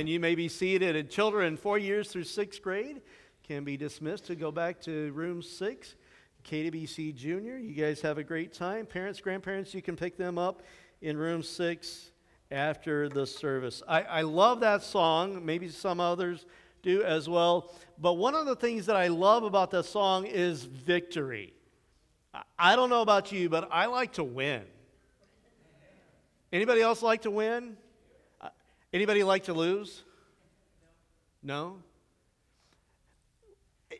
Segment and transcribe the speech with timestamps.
[0.00, 0.06] Amen.
[0.06, 3.02] You may be seated, and children four years through sixth grade
[3.46, 5.94] can be dismissed to go back to room six.
[6.42, 8.86] KWC Junior, you guys have a great time.
[8.86, 10.62] Parents, grandparents, you can pick them up
[11.02, 12.12] in room six
[12.50, 13.82] after the service.
[13.86, 15.44] I, I love that song.
[15.44, 16.46] Maybe some others
[16.80, 17.70] do as well.
[17.98, 21.52] But one of the things that I love about that song is victory.
[22.58, 24.62] I don't know about you, but I like to win.
[26.54, 27.76] Anybody else like to win?
[28.92, 30.02] Anybody like to lose?
[31.42, 31.78] No?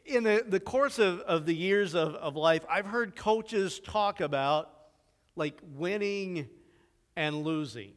[0.04, 4.20] In the, the course of, of the years of, of life, I've heard coaches talk
[4.20, 4.70] about
[5.36, 6.48] like winning
[7.16, 7.92] and losing.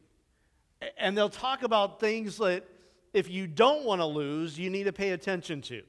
[0.98, 2.64] And they'll talk about things that
[3.12, 5.82] if you don't want to lose, you need to pay attention to.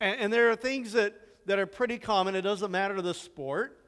[0.00, 1.14] And, and there are things that,
[1.46, 3.80] that are pretty common, it doesn't matter the sport,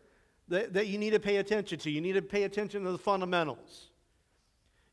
[0.49, 1.91] that, that you need to pay attention to.
[1.91, 3.90] You need to pay attention to the fundamentals.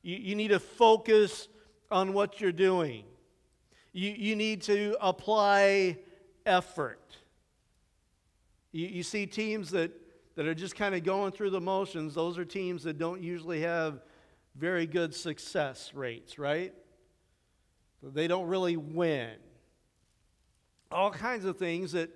[0.02, 1.48] You, you need to focus
[1.90, 3.04] on what you're doing.
[3.94, 5.98] You, you need to apply
[6.46, 7.18] effort.
[8.72, 9.92] You, you see teams that,
[10.36, 13.62] that are just kind of going through the motions, those are teams that don't usually
[13.62, 14.02] have
[14.56, 16.74] very good success rates, right?
[18.04, 19.32] They don't really win.
[20.92, 22.10] All kinds of things that,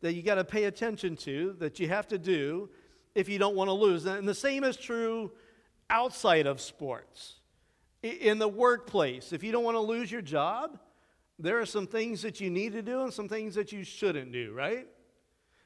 [0.00, 2.68] that you got to pay attention to, that you have to do
[3.14, 4.04] if you don't want to lose.
[4.04, 5.32] And the same is true
[5.90, 7.34] outside of sports.
[8.02, 10.78] In the workplace, if you don't want to lose your job,
[11.38, 14.32] there are some things that you need to do and some things that you shouldn't
[14.32, 14.86] do, right?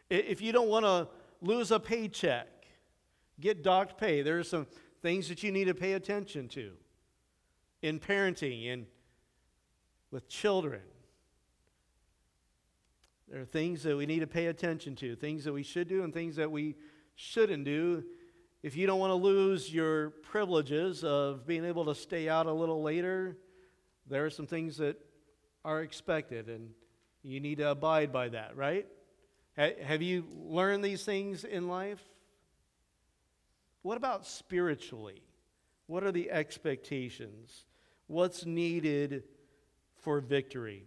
[0.09, 1.09] If you don't want to
[1.41, 2.49] lose a paycheck,
[3.41, 4.67] get docked pay, there are some
[5.01, 6.73] things that you need to pay attention to
[7.83, 8.87] in parenting, in
[10.11, 10.83] with children.
[13.29, 16.05] There are things that we need to pay attention to, things that we should do
[16.05, 16.77] and things that we
[17.15, 18.05] shouldn't do.
[18.63, 22.53] If you don't want to lose your privileges of being able to stay out a
[22.53, 23.37] little later,
[24.09, 24.97] there are some things that
[25.65, 26.71] are expected and
[27.23, 28.87] you need to abide by that, right?
[29.57, 32.03] Have you learned these things in life?
[33.83, 35.23] What about spiritually?
[35.87, 37.65] What are the expectations?
[38.07, 39.25] What's needed
[40.03, 40.85] for victory.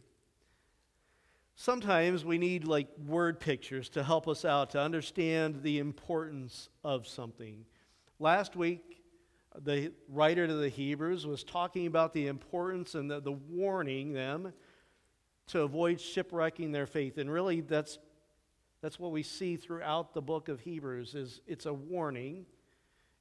[1.56, 7.08] Sometimes we need like word pictures to help us out to understand the importance of
[7.08, 7.66] something.
[8.20, 9.02] Last week,
[9.64, 14.52] the writer to the Hebrews was talking about the importance and the, the warning them
[15.48, 17.18] to avoid shipwrecking their faith.
[17.18, 18.00] And really, that's,
[18.82, 22.46] that's what we see throughout the book of Hebrews is it's a warning.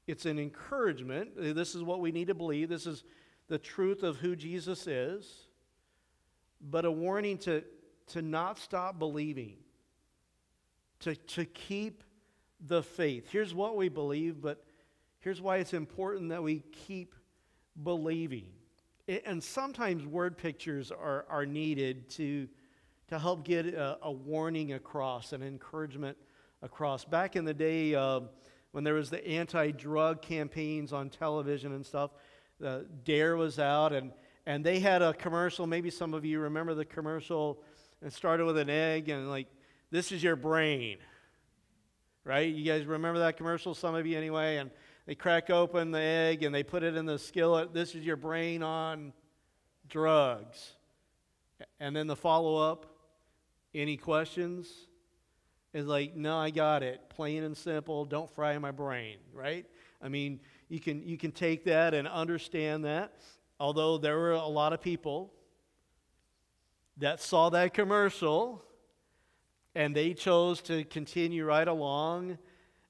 [0.08, 1.30] It's an encouragement.
[1.36, 2.68] This is what we need to believe.
[2.68, 3.04] This is
[3.46, 5.46] the truth of who Jesus is
[6.70, 7.62] but a warning to,
[8.08, 9.56] to not stop believing,
[11.00, 12.04] to, to keep
[12.66, 13.28] the faith.
[13.30, 14.64] Here's what we believe, but
[15.20, 17.14] here's why it's important that we keep
[17.82, 18.48] believing.
[19.26, 22.48] And sometimes word pictures are, are needed to,
[23.08, 26.16] to help get a, a warning across, an encouragement
[26.62, 27.04] across.
[27.04, 28.20] Back in the day, uh,
[28.72, 32.12] when there was the anti-drug campaigns on television and stuff,
[32.64, 34.12] uh, DARE was out, and
[34.46, 35.66] and they had a commercial.
[35.66, 37.62] Maybe some of you remember the commercial.
[38.04, 39.46] It started with an egg and like,
[39.90, 40.98] this is your brain.
[42.22, 42.54] Right?
[42.54, 43.74] You guys remember that commercial?
[43.74, 44.58] Some of you anyway.
[44.58, 44.70] And
[45.06, 47.72] they crack open the egg and they put it in the skillet.
[47.72, 49.12] This is your brain on
[49.88, 50.72] drugs.
[51.80, 52.86] And then the follow up
[53.74, 54.70] any questions?
[55.72, 57.00] Is like, no, I got it.
[57.08, 58.04] Plain and simple.
[58.04, 59.66] Don't fry my brain, right?
[60.00, 63.16] I mean, you can, you can take that and understand that
[63.58, 65.32] although there were a lot of people
[66.98, 68.62] that saw that commercial
[69.74, 72.38] and they chose to continue right along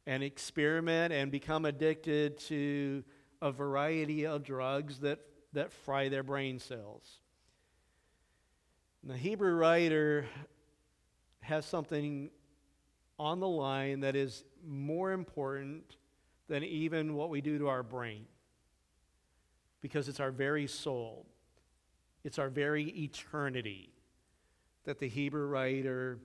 [0.07, 3.03] and experiment and become addicted to
[3.41, 5.19] a variety of drugs that,
[5.55, 7.21] that fry their brain cells.
[9.03, 10.27] And the Hebrew writer
[11.41, 12.31] has something
[13.19, 15.97] on the line that is more important
[16.49, 18.27] than even what we do to our brain
[19.81, 21.27] because it's our very soul,
[22.25, 23.94] it's our very eternity
[24.85, 26.19] that the Hebrew writer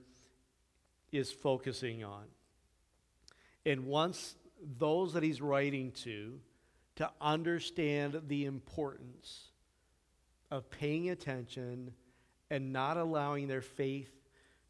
[1.12, 2.24] is focusing on.
[3.66, 4.36] And wants
[4.78, 6.38] those that he's writing to
[6.96, 9.50] to understand the importance
[10.50, 11.92] of paying attention
[12.50, 14.10] and not allowing their faith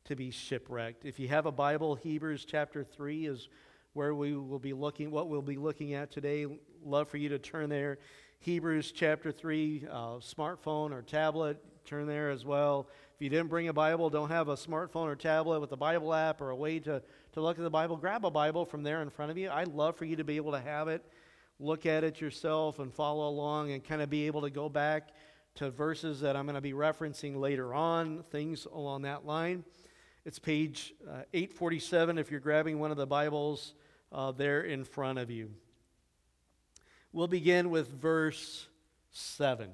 [0.04, 1.04] to be shipwrecked.
[1.04, 3.48] If you have a Bible, Hebrews chapter 3 is
[3.94, 6.46] where we will be looking, what we'll be looking at today.
[6.84, 7.98] Love for you to turn there.
[8.40, 12.88] Hebrews chapter 3, uh, smartphone or tablet, turn there as well.
[13.20, 16.14] If you didn't bring a Bible, don't have a smartphone or tablet with a Bible
[16.14, 17.02] app or a way to,
[17.32, 19.50] to look at the Bible, grab a Bible from there in front of you.
[19.50, 21.04] I'd love for you to be able to have it,
[21.58, 25.10] look at it yourself, and follow along and kind of be able to go back
[25.56, 29.64] to verses that I'm going to be referencing later on, things along that line.
[30.24, 33.74] It's page uh, 847 if you're grabbing one of the Bibles
[34.12, 35.50] uh, there in front of you.
[37.12, 38.66] We'll begin with verse
[39.10, 39.68] 7.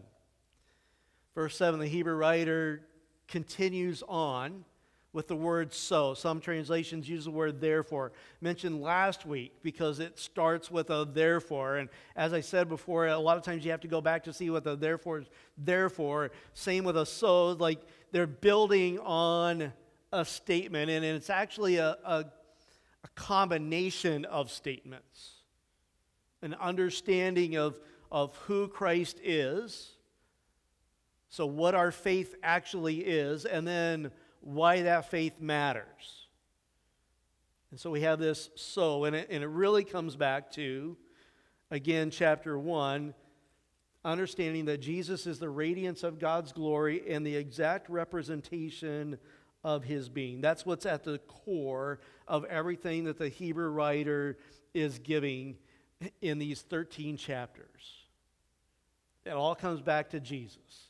[1.37, 2.83] Verse 7, the Hebrew writer
[3.29, 4.65] continues on
[5.17, 6.13] with the word so.
[6.13, 8.13] Some translations use the word therefore.
[8.43, 11.77] Mentioned last week because it starts with a therefore.
[11.77, 14.33] And as I said before, a lot of times you have to go back to
[14.35, 15.27] see what the therefore is.
[15.57, 17.81] Therefore, same with a so, like
[18.13, 19.73] they're building on
[20.13, 22.27] a statement, and it's actually a, a,
[23.05, 25.31] a combination of statements.
[26.43, 27.81] An understanding of,
[28.13, 29.96] of who Christ is.
[31.29, 36.27] So, what our faith actually is, and then why that faith matters.
[37.71, 40.97] And so we have this so, and it, and it really comes back to,
[41.71, 43.13] again, chapter 1,
[44.05, 49.19] understanding that Jesus is the radiance of God's glory and the exact representation
[49.65, 50.41] of his being.
[50.41, 51.99] That's what's at the core
[52.29, 54.39] of everything that the Hebrew writer
[54.75, 55.57] is giving
[56.23, 58.07] in these 13 chapters.
[59.25, 60.86] It all comes back to Jesus.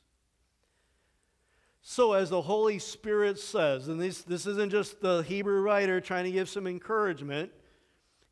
[1.88, 6.24] So, as the Holy Spirit says, and this, this isn't just the Hebrew writer trying
[6.24, 7.52] to give some encouragement,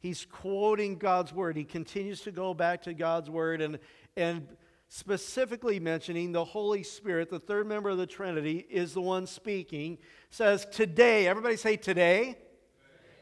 [0.01, 1.57] he's quoting God's word.
[1.57, 3.79] He continues to go back to God's word and,
[4.17, 4.49] and
[4.89, 9.99] specifically mentioning the Holy Spirit, the third member of the Trinity, is the one speaking.
[10.31, 12.37] Says, Today, everybody say today.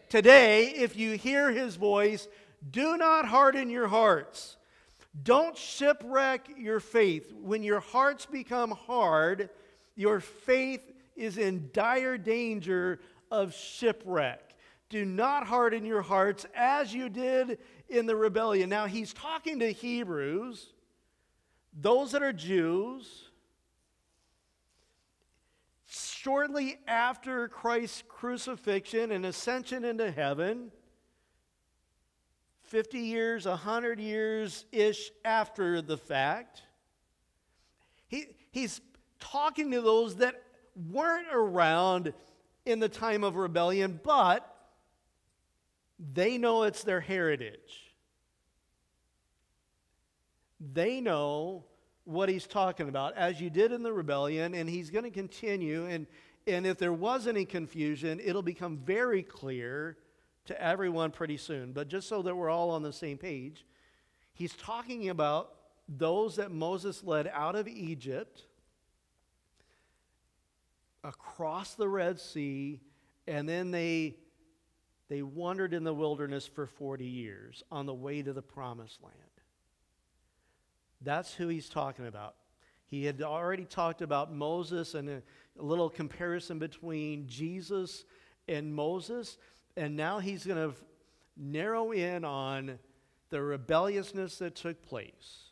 [0.09, 2.27] Today, if you hear his voice,
[2.71, 4.57] do not harden your hearts.
[5.23, 7.35] Don't shipwreck your faith.
[7.35, 9.51] When your hearts become hard,
[9.95, 10.81] your faith
[11.17, 13.01] is in dire danger
[13.31, 14.55] of shipwreck.
[14.89, 17.59] Do not harden your hearts as you did
[17.89, 18.69] in the rebellion.
[18.69, 20.73] Now, he's talking to Hebrews,
[21.73, 23.29] those that are Jews.
[25.87, 30.71] Shortly after Christ's crucifixion and ascension into heaven,
[32.65, 36.63] 50 years, 100 years ish after the fact,
[38.09, 38.81] he, he's
[39.23, 40.43] talking to those that
[40.91, 42.13] weren't around
[42.67, 44.49] in the time of rebellion, but
[46.13, 47.95] they know it's their heritage.
[50.61, 51.65] They know
[52.05, 55.87] what he's talking about, as you did in the rebellion, and he's going to continue.
[55.87, 56.07] And,
[56.47, 59.97] and if there was any confusion, it'll become very clear
[60.47, 61.73] to everyone pretty soon.
[61.73, 63.65] But just so that we're all on the same page,
[64.35, 65.55] he's talking about
[65.89, 68.47] those that Moses led out of Egypt
[71.05, 72.81] across the Red Sea,
[73.27, 74.17] and then they,
[75.09, 79.17] they wandered in the wilderness for 40 years on the way to the promised land.
[81.01, 82.37] That's who he's talking about.
[82.87, 85.23] He had already talked about Moses and a,
[85.59, 88.05] a little comparison between Jesus
[88.49, 89.39] and Moses,
[89.77, 90.77] and now he's going to
[91.37, 92.79] narrow in on
[93.31, 95.45] the rebelliousness that took place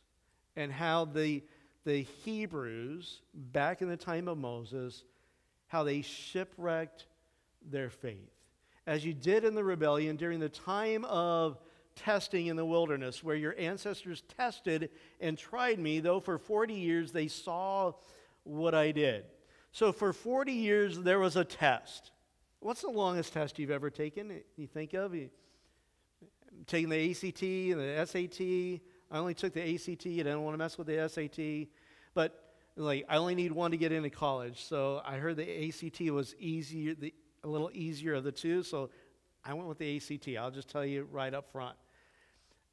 [0.57, 1.43] and how the,
[1.85, 5.05] the Hebrews, back in the time of Moses,
[5.71, 7.07] how they shipwrecked
[7.71, 8.35] their faith.
[8.89, 11.61] As you did in the rebellion during the time of
[11.95, 17.13] testing in the wilderness, where your ancestors tested and tried me, though for 40 years
[17.13, 17.93] they saw
[18.43, 19.27] what I did.
[19.71, 22.11] So for 40 years there was a test.
[22.59, 24.41] What's the longest test you've ever taken?
[24.57, 25.15] You think of?
[26.67, 28.81] Taking the ACT and the SAT.
[29.13, 30.05] I only took the ACT.
[30.05, 31.69] I didn't want to mess with the SAT.
[32.13, 34.65] But like I only need one to get into college.
[34.65, 37.13] So I heard the ACT was easier, the,
[37.45, 38.63] a little easier of the two.
[38.63, 38.91] So
[39.45, 40.29] I went with the ACT.
[40.39, 41.77] I'll just tell you right up front.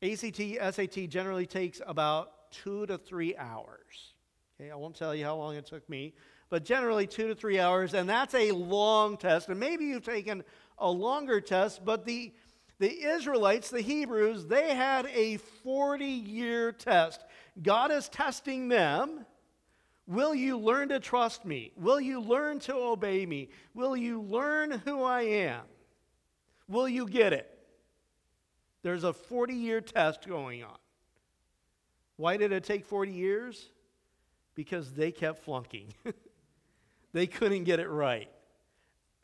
[0.01, 4.13] ACT, SAT generally takes about two to three hours.
[4.60, 6.13] Okay, I won't tell you how long it took me,
[6.50, 9.50] but generally two to three hours, and that's a long test.
[9.50, 10.44] And maybe you've taken
[10.77, 12.34] a longer test, but the
[12.80, 17.24] the Israelites, the Hebrews, they had a 40 year test.
[17.62, 19.25] God is testing them
[20.08, 21.74] Will you learn to trust me?
[21.76, 23.50] Will you learn to obey me?
[23.74, 25.62] Will you learn who I am?
[26.70, 27.54] Will you get it?
[28.84, 30.78] There's a 40 year test going on.
[32.16, 33.70] Why did it take 40 years?
[34.56, 35.94] Because they kept flunking.
[37.14, 38.30] they couldn't get it right.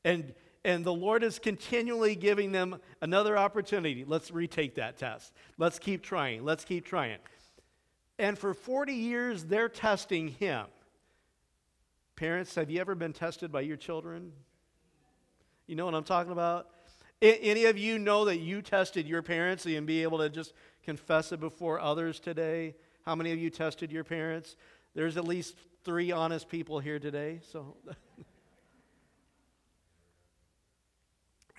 [0.03, 0.33] And,
[0.65, 4.03] and the Lord is continually giving them another opportunity.
[4.05, 5.33] Let's retake that test.
[5.57, 6.43] Let's keep trying.
[6.43, 7.19] Let's keep trying.
[8.19, 10.65] And for 40 years, they're testing him.
[12.15, 14.31] Parents, have you ever been tested by your children?
[15.65, 16.67] You know what I'm talking about?
[17.21, 20.53] Any of you know that you tested your parents and be able to just
[20.83, 22.75] confess it before others today?
[23.05, 24.57] How many of you tested your parents?
[24.93, 27.39] There's at least three honest people here today.
[27.51, 27.77] So,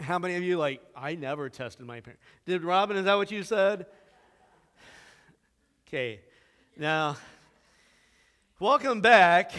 [0.00, 2.22] how many of you like I never tested my parents?
[2.44, 2.96] Did Robin?
[2.96, 3.86] Is that what you said?
[5.86, 6.20] Okay,
[6.76, 7.16] now
[8.58, 9.52] welcome back.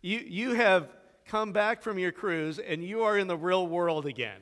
[0.00, 0.88] You you have
[1.26, 4.40] come back from your cruise and you are in the real world again.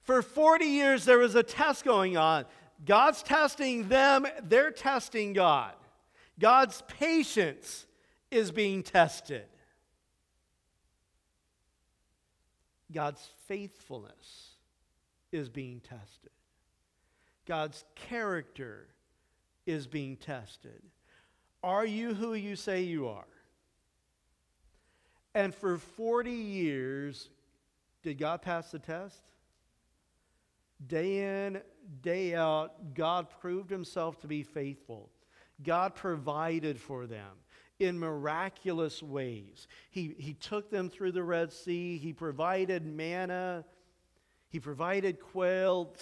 [0.00, 2.46] For 40 years, there was a test going on.
[2.84, 5.74] God's testing them, they're testing God.
[6.40, 7.86] God's patience
[8.30, 9.44] is being tested.
[12.90, 14.51] God's faithfulness
[15.32, 16.30] is being tested.
[17.46, 18.88] God's character
[19.66, 20.82] is being tested.
[21.62, 23.24] Are you who you say you are?
[25.34, 27.30] And for 40 years,
[28.02, 29.22] did God pass the test?
[30.86, 31.62] Day in,
[32.02, 35.10] day out, God proved himself to be faithful.
[35.62, 37.30] God provided for them
[37.78, 39.68] in miraculous ways.
[39.90, 43.64] He, he took them through the Red Sea, He provided manna,
[44.52, 45.94] He provided quail,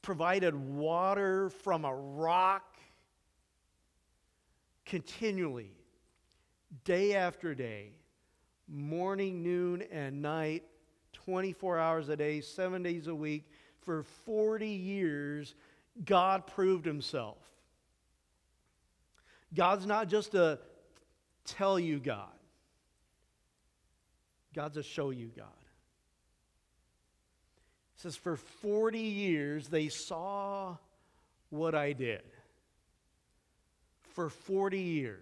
[0.00, 2.78] provided water from a rock
[4.86, 5.74] continually,
[6.84, 7.90] day after day,
[8.66, 10.64] morning, noon, and night,
[11.12, 13.50] 24 hours a day, seven days a week.
[13.82, 15.54] For 40 years,
[16.02, 17.36] God proved himself.
[19.52, 20.60] God's not just a
[21.44, 22.32] tell you God,
[24.54, 25.59] God's a show you God.
[28.00, 30.76] Says, For 40 years, they saw
[31.50, 32.22] what I did
[34.14, 35.18] for 40 years.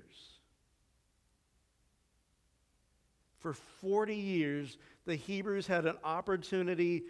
[3.40, 7.02] For 40 years, the Hebrews had an opportunity,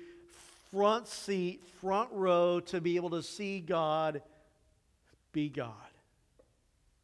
[0.70, 4.22] front seat, front row, to be able to see God
[5.32, 5.72] be God.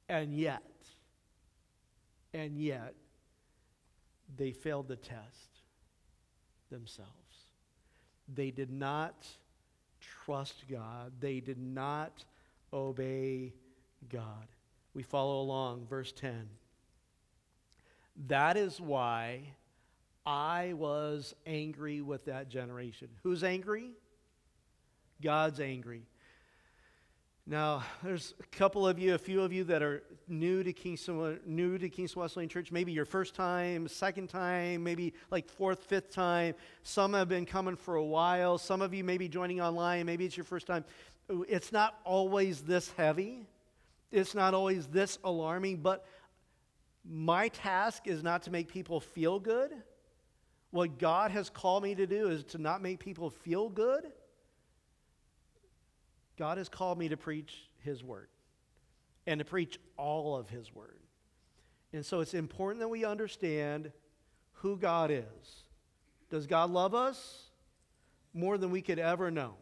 [0.09, 0.63] And yet,
[2.33, 2.95] and yet,
[4.37, 5.61] they failed the test
[6.71, 7.24] themselves.
[8.33, 9.27] They did not
[10.25, 12.25] trust God, they did not
[12.73, 13.53] obey
[14.11, 14.47] God.
[14.95, 16.49] We follow along, verse 10.
[18.29, 19.43] That is why
[20.25, 23.09] I was angry with that generation.
[23.23, 23.91] Who's angry?
[25.21, 26.03] God's angry.
[27.47, 31.41] Now, there's a couple of you, a few of you that are new to Kingston,
[31.45, 32.73] new to Kingston Wesleyan Church.
[32.73, 36.55] Maybe your first time, second time, maybe like fourth, fifth time.
[36.83, 38.57] Some have been coming for a while.
[38.57, 40.07] Some of you may be joining online.
[40.07, 40.85] Maybe it's your first time.
[41.49, 43.47] It's not always this heavy
[44.15, 46.07] it's not always this alarming, but
[47.05, 49.73] my task is not to make people feel good.
[50.71, 54.07] What God has called me to do is to not make people feel good.
[56.37, 58.29] God has called me to preach His word
[59.27, 60.99] and to preach all of His word.
[61.93, 63.93] And so it's important that we understand
[64.55, 65.65] who God is.
[66.31, 67.45] Does God love us?
[68.33, 69.55] More than we could ever know.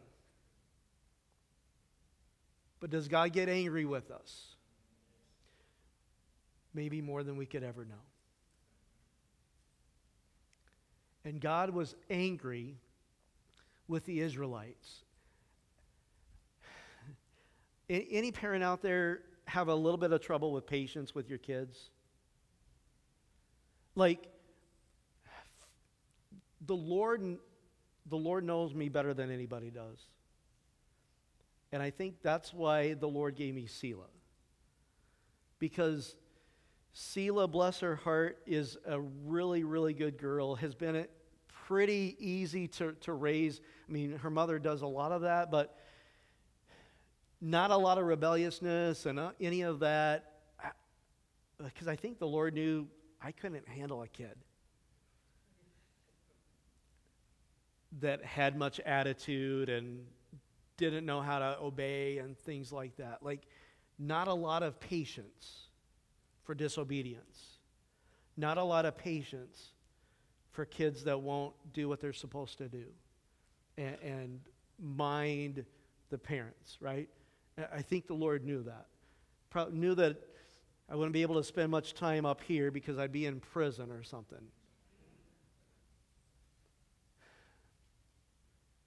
[2.79, 4.55] But does God get angry with us?
[6.73, 7.93] Maybe more than we could ever know.
[11.23, 12.75] And God was angry
[13.87, 15.03] with the Israelites.
[17.89, 21.89] Any parent out there have a little bit of trouble with patience with your kids?
[23.95, 24.27] Like,
[26.65, 27.21] the Lord,
[28.05, 30.07] the Lord knows me better than anybody does.
[31.71, 34.05] And I think that's why the Lord gave me Selah.
[35.59, 36.15] Because
[36.93, 41.05] Selah, bless her heart, is a really, really good girl, has been
[41.65, 43.59] pretty easy to, to raise.
[43.87, 45.77] I mean, her mother does a lot of that, but
[47.43, 50.29] not a lot of rebelliousness and uh, any of that.
[51.61, 52.87] Because I think the Lord knew
[53.21, 54.35] I couldn't handle a kid
[57.99, 60.05] that had much attitude and
[60.77, 63.19] didn't know how to obey and things like that.
[63.21, 63.41] Like,
[63.99, 65.67] not a lot of patience
[66.43, 67.59] for disobedience,
[68.37, 69.73] not a lot of patience
[70.51, 72.85] for kids that won't do what they're supposed to do
[73.77, 74.39] and, and
[74.79, 75.65] mind
[76.09, 77.09] the parents, right?
[77.57, 78.87] I think the Lord knew that.
[79.49, 80.17] Probably knew that
[80.89, 83.91] I wouldn't be able to spend much time up here because I'd be in prison
[83.91, 84.45] or something.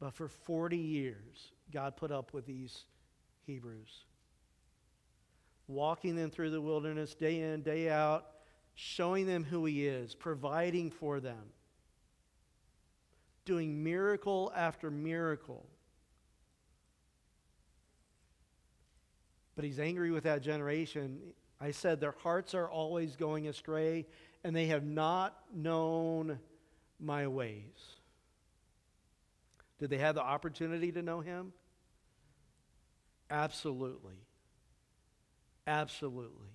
[0.01, 2.85] But for 40 years, God put up with these
[3.47, 4.05] Hebrews.
[5.69, 8.27] Walking them through the wilderness day in, day out,
[8.75, 11.43] showing them who He is, providing for them,
[13.45, 15.67] doing miracle after miracle.
[19.57, 21.19] But he's angry with that generation.
[21.61, 24.07] I said their hearts are always going astray,
[24.45, 26.39] and they have not known
[27.01, 27.97] my ways.
[29.79, 31.53] Did they have the opportunity to know him?
[33.31, 34.15] Absolutely.
[35.67, 36.49] Absolutely.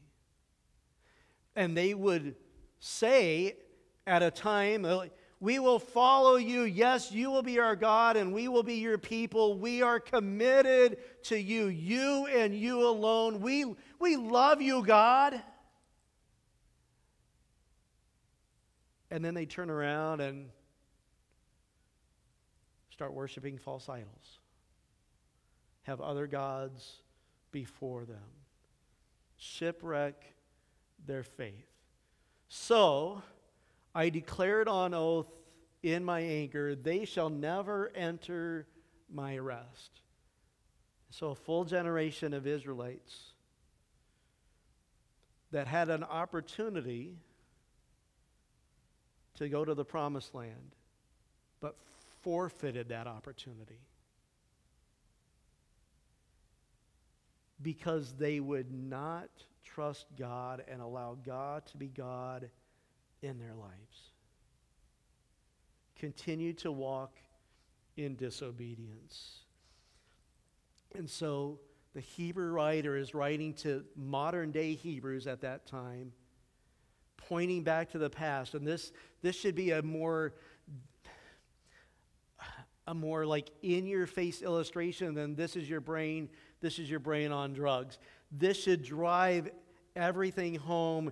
[1.55, 2.35] And they would
[2.79, 3.57] say
[4.07, 4.85] at a time,
[5.41, 6.61] we will follow you.
[6.61, 9.57] Yes, you will be our God and we will be your people.
[9.57, 13.41] We are committed to you, you and you alone.
[13.41, 13.65] We,
[13.99, 15.41] we love you, God.
[19.09, 20.49] And then they turn around and
[22.91, 24.39] start worshiping false idols,
[25.83, 27.01] have other gods
[27.51, 28.29] before them,
[29.37, 30.23] shipwreck
[31.07, 31.65] their faith.
[32.47, 33.23] So,
[33.93, 35.27] I declared on oath
[35.83, 38.67] in my anger, they shall never enter
[39.11, 40.01] my rest.
[41.09, 43.33] So, a full generation of Israelites
[45.51, 47.17] that had an opportunity
[49.35, 50.75] to go to the promised land,
[51.59, 51.75] but
[52.21, 53.79] forfeited that opportunity
[57.61, 59.29] because they would not
[59.63, 62.49] trust God and allow God to be God
[63.21, 64.11] in their lives.
[65.97, 67.15] Continue to walk
[67.97, 69.39] in disobedience.
[70.95, 71.59] And so
[71.93, 76.11] the Hebrew writer is writing to modern day Hebrews at that time,
[77.17, 78.55] pointing back to the past.
[78.55, 80.33] And this, this should be a more
[82.87, 86.27] a more like in your face illustration than this is your brain,
[86.61, 87.99] this is your brain on drugs.
[88.31, 89.49] This should drive
[89.95, 91.11] everything home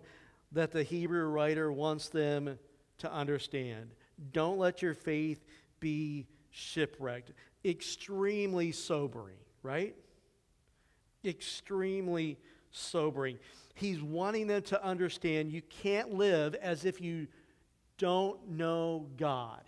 [0.52, 2.58] that the Hebrew writer wants them
[3.00, 3.92] to understand.
[4.32, 5.46] Don't let your faith
[5.80, 7.32] be shipwrecked.
[7.64, 9.96] Extremely sobering, right?
[11.24, 12.38] Extremely
[12.72, 13.38] sobering.
[13.76, 17.28] He's wanting them to understand you can't live as if you
[17.98, 19.62] don't know God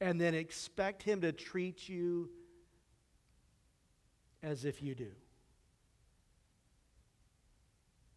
[0.00, 2.30] and then expect Him to treat you
[4.42, 5.10] as if you do.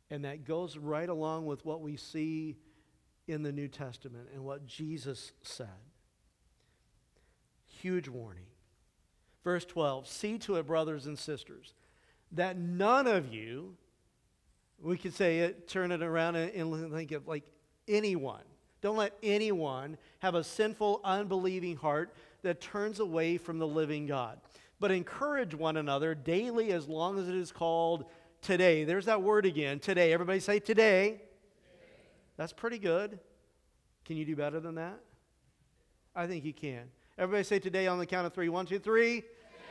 [0.10, 2.56] And that goes right along with what we see
[3.28, 5.68] in the New Testament and what Jesus said.
[7.66, 8.46] Huge warning.
[9.44, 11.74] Verse 12 See to it, brothers and sisters,
[12.32, 13.76] that none of you,
[14.82, 17.44] we could say it, turn it around and think of like
[17.88, 18.44] anyone.
[18.82, 24.40] Don't let anyone have a sinful, unbelieving heart that turns away from the living God.
[24.80, 28.06] But encourage one another daily as long as it is called
[28.42, 28.84] today.
[28.84, 30.14] There's that word again, today.
[30.14, 31.22] Everybody say today.
[32.38, 33.20] That's pretty good.
[34.06, 35.00] Can you do better than that?
[36.16, 36.84] I think you can.
[37.18, 38.50] Everybody say today on the count of three.
[38.50, 39.24] One, two, three.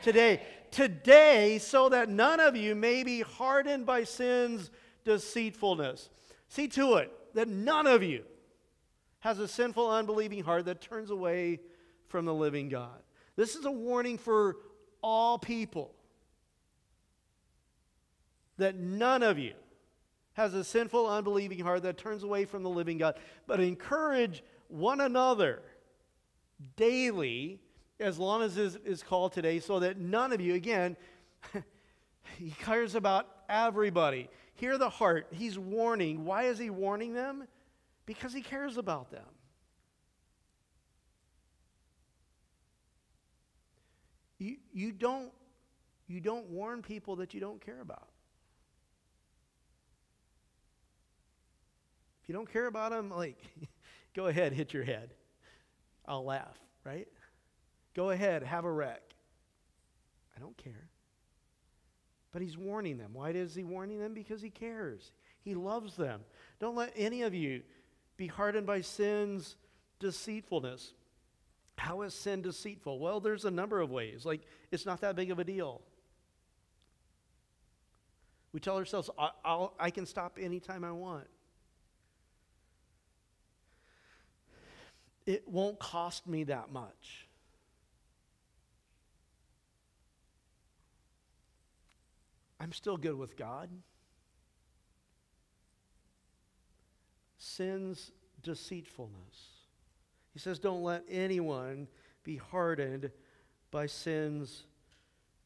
[0.03, 0.41] Today.
[0.69, 4.69] Today, so that none of you may be hardened by sin's
[5.05, 6.09] deceitfulness.
[6.49, 8.23] See to it that none of you
[9.19, 11.59] has a sinful, unbelieving heart that turns away
[12.07, 13.01] from the living God.
[13.35, 14.57] This is a warning for
[15.01, 15.93] all people
[18.57, 19.53] that none of you
[20.33, 23.15] has a sinful, unbelieving heart that turns away from the living God,
[23.47, 25.61] but encourage one another
[26.75, 27.59] daily,
[27.99, 30.95] as long as is, is called today, so that none of you, again,
[32.37, 34.29] he cares about everybody.
[34.55, 35.27] Hear the heart.
[35.31, 36.25] He's warning.
[36.25, 37.47] Why is he warning them?
[38.05, 39.25] Because he cares about them.
[44.39, 45.31] You, you, don't,
[46.07, 48.07] you don't warn people that you don't care about.
[52.27, 53.37] You don't care about them, like,
[54.15, 55.13] go ahead, hit your head.
[56.05, 57.07] I'll laugh, right?
[57.93, 59.01] Go ahead, have a wreck.
[60.35, 60.89] I don't care.
[62.31, 63.11] But he's warning them.
[63.13, 64.13] Why is he warning them?
[64.13, 65.11] Because he cares.
[65.43, 66.21] He loves them.
[66.59, 67.63] Don't let any of you
[68.17, 69.55] be hardened by sin's
[69.99, 70.93] deceitfulness.
[71.77, 72.99] How is sin deceitful?
[72.99, 74.25] Well, there's a number of ways.
[74.25, 75.81] Like, it's not that big of a deal.
[78.51, 81.27] We tell ourselves, I, I can stop anytime I want.
[85.27, 87.27] It won't cost me that much.
[92.59, 93.69] I'm still good with God.
[97.37, 98.11] Sin's
[98.41, 99.35] deceitfulness.
[100.33, 101.87] He says, Don't let anyone
[102.23, 103.11] be hardened
[103.69, 104.63] by sin's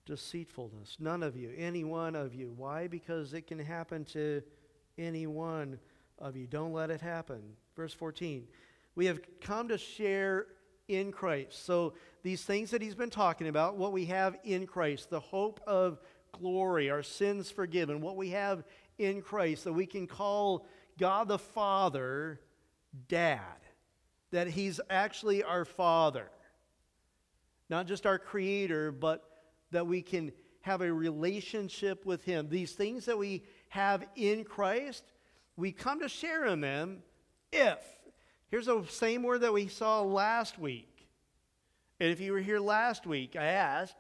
[0.06, 0.98] deceitfulness.
[1.00, 2.54] None of you, any one of you.
[2.56, 2.88] Why?
[2.88, 4.41] Because it can happen to
[4.98, 5.80] any one
[6.20, 6.46] of you.
[6.48, 7.41] Don't let it happen.
[7.76, 8.48] Verse 14
[8.96, 10.48] we have come to share
[10.88, 11.66] in Christ.
[11.66, 15.60] So, these things that he's been talking about, what we have in Christ, the hope
[15.66, 16.00] of
[16.32, 18.64] glory, our sins forgiven, what we have
[19.00, 20.68] in Christ, that we can call
[21.00, 22.40] God the Father
[23.08, 23.40] Dad,
[24.32, 26.30] that He's actually our Father.
[27.70, 29.24] Not just our Creator, but
[29.72, 32.50] that we can have a relationship with Him.
[32.50, 35.04] These things that we have in Christ,
[35.56, 37.02] we come to share in them
[37.52, 37.80] if.
[38.52, 41.08] Here's the same word that we saw last week.
[42.02, 43.96] And if you were here last week, I asked,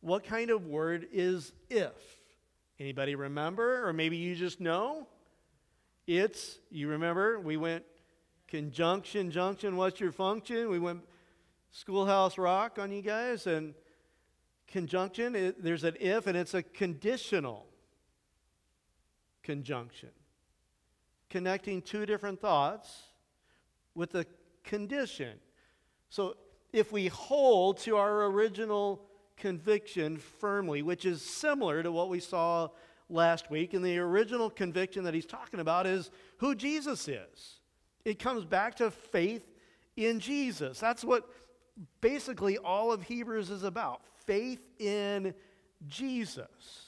[0.00, 1.92] what kind of word is if?
[2.80, 3.86] Anybody remember?
[3.86, 5.06] Or maybe you just know?
[6.08, 7.84] It's, you remember, we went
[8.48, 10.68] conjunction, junction, what's your function?
[10.68, 11.02] We went
[11.70, 13.46] schoolhouse rock on you guys.
[13.46, 13.72] And
[14.66, 17.66] conjunction, it, there's an if, and it's a conditional
[19.44, 20.10] conjunction.
[21.30, 23.11] Connecting two different thoughts
[23.94, 24.26] with a
[24.64, 25.38] condition.
[26.10, 26.36] So
[26.72, 29.02] if we hold to our original
[29.36, 32.68] conviction firmly, which is similar to what we saw
[33.12, 33.74] last week.
[33.74, 37.60] And the original conviction that he's talking about is who Jesus is.
[38.04, 39.46] It comes back to faith
[39.96, 40.80] in Jesus.
[40.80, 41.28] That's what
[42.00, 45.34] basically all of Hebrews is about faith in
[45.86, 46.86] Jesus.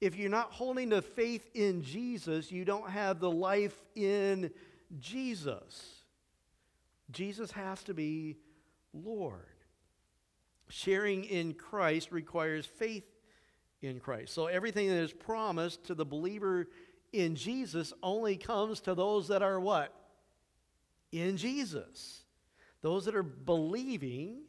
[0.00, 4.50] If you're not holding to faith in Jesus, you don't have the life in
[4.98, 6.02] Jesus.
[7.10, 8.36] Jesus has to be
[8.92, 9.46] Lord.
[10.68, 13.04] Sharing in Christ requires faith
[13.80, 14.34] in Christ.
[14.34, 16.68] So everything that is promised to the believer
[17.12, 19.94] in Jesus only comes to those that are what?
[21.12, 22.24] In Jesus.
[22.82, 24.42] Those that are believing,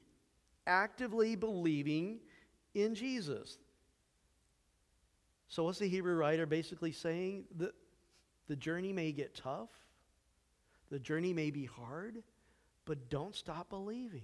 [0.67, 2.19] actively believing
[2.73, 3.57] in Jesus.
[5.47, 7.45] So, what's the Hebrew writer basically saying?
[7.57, 7.73] The,
[8.47, 9.69] the journey may get tough,
[10.89, 12.23] the journey may be hard,
[12.85, 14.23] but don't stop believing.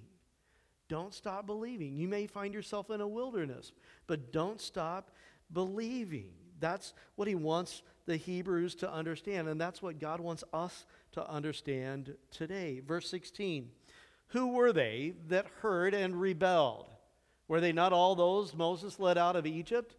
[0.87, 1.95] Don't stop believing.
[1.95, 3.71] You may find yourself in a wilderness,
[4.07, 5.11] but don't stop
[5.51, 6.29] believing.
[6.59, 11.27] That's what he wants the Hebrews to understand, and that's what God wants us to
[11.29, 12.81] understand today.
[12.85, 13.69] Verse 16
[14.27, 16.89] Who were they that heard and rebelled?
[17.47, 19.95] Were they not all those Moses led out of Egypt?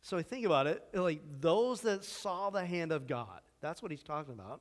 [0.00, 3.40] So think about it like those that saw the hand of God.
[3.60, 4.60] That's what he's talking about.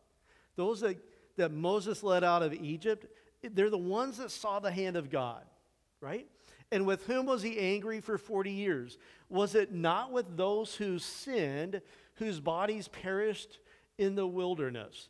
[0.57, 0.97] Those that,
[1.37, 3.05] that Moses led out of Egypt,
[3.41, 5.45] they're the ones that saw the hand of God,
[6.01, 6.27] right?
[6.71, 8.97] And with whom was he angry for 40 years?
[9.29, 11.81] Was it not with those who sinned,
[12.15, 13.59] whose bodies perished
[13.97, 15.07] in the wilderness?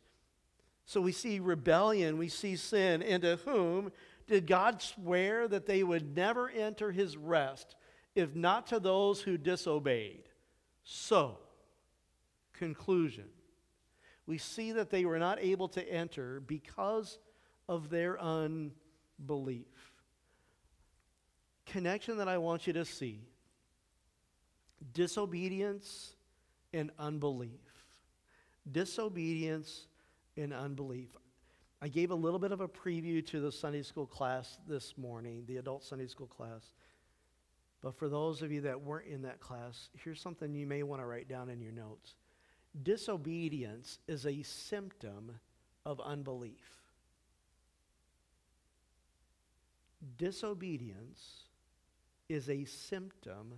[0.84, 3.90] So we see rebellion, we see sin, and to whom
[4.26, 7.74] did God swear that they would never enter his rest,
[8.14, 10.28] if not to those who disobeyed?
[10.84, 11.38] So,
[12.52, 13.24] conclusion.
[14.28, 17.18] We see that they were not able to enter because
[17.66, 19.64] of their unbelief.
[21.64, 23.22] Connection that I want you to see
[24.92, 26.12] disobedience
[26.74, 27.50] and unbelief.
[28.70, 29.86] Disobedience
[30.36, 31.08] and unbelief.
[31.80, 35.44] I gave a little bit of a preview to the Sunday school class this morning,
[35.46, 36.74] the adult Sunday school class.
[37.80, 41.00] But for those of you that weren't in that class, here's something you may want
[41.00, 42.14] to write down in your notes.
[42.82, 45.38] Disobedience is a symptom
[45.84, 46.82] of unbelief.
[50.16, 51.44] Disobedience
[52.28, 53.54] is a symptom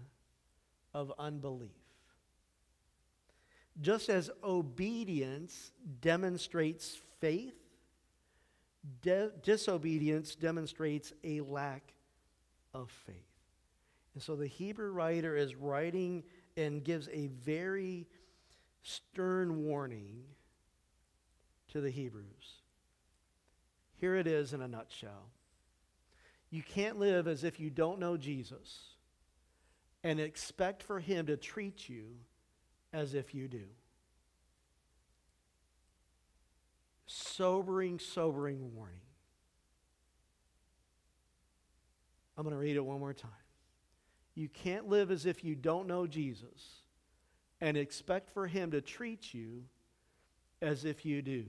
[0.95, 1.71] of unbelief.
[3.81, 7.55] Just as obedience demonstrates faith,
[9.03, 11.95] de- disobedience demonstrates a lack
[12.75, 13.17] of faith.
[14.15, 16.25] And so the Hebrew writer is writing
[16.57, 18.07] and gives a very
[18.83, 20.23] stern warning
[21.69, 22.63] to the Hebrews.
[23.97, 25.31] Here it is in a nutshell.
[26.51, 28.95] You can't live as if you don't know Jesus
[30.03, 32.17] and expect for him to treat you
[32.93, 33.67] as if you do.
[37.07, 39.01] Sobering, sobering warning.
[42.37, 43.31] I'm going to read it one more time.
[44.35, 46.80] You can't live as if you don't know Jesus
[47.61, 49.65] and expect for him to treat you
[50.63, 51.45] as if you do.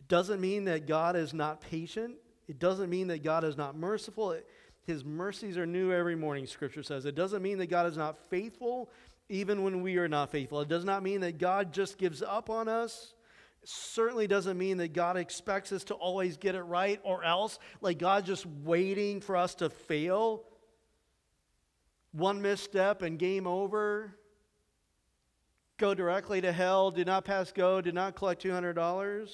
[0.00, 2.14] It doesn't mean that God is not patient.
[2.48, 4.36] It doesn't mean that God is not merciful.
[4.86, 7.04] his mercies are new every morning, Scripture says.
[7.04, 8.90] It doesn't mean that God is not faithful
[9.28, 10.60] even when we are not faithful.
[10.60, 13.14] It does not mean that God just gives up on us.
[13.62, 17.58] It certainly doesn't mean that God expects us to always get it right or else,
[17.80, 20.42] like God just waiting for us to fail.
[22.12, 24.16] One misstep and game over.
[25.78, 29.30] Go directly to hell, did not pass go, did not collect $200.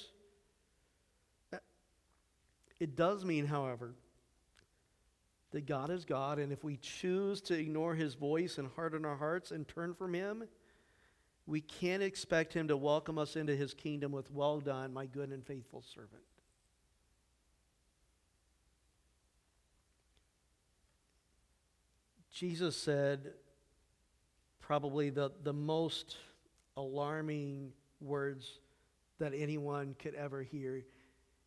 [2.79, 3.95] It does mean, however,
[5.51, 9.15] that God is God, and if we choose to ignore his voice and harden our
[9.15, 10.43] hearts and turn from him,
[11.47, 15.29] we can't expect him to welcome us into his kingdom with, Well done, my good
[15.29, 16.21] and faithful servant.
[22.37, 23.33] Jesus said
[24.59, 26.17] probably the, the most
[26.75, 28.59] alarming words
[29.17, 30.83] that anyone could ever hear.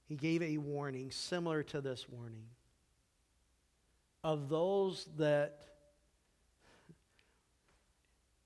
[0.09, 2.43] He gave a warning similar to this warning
[4.25, 5.61] of those that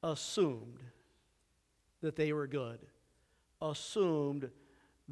[0.02, 0.82] assumed
[2.02, 2.80] that they were good,
[3.62, 4.50] assumed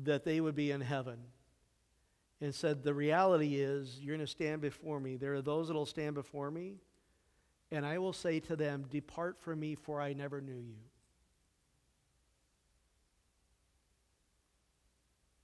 [0.04, 1.16] that they would be in heaven,
[2.42, 5.16] and said, The reality is, you're going to stand before me.
[5.16, 6.74] There are those that will stand before me,
[7.72, 10.76] and I will say to them, Depart from me, for I never knew you.